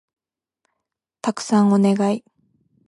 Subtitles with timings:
[1.21, 2.23] たくさんお願い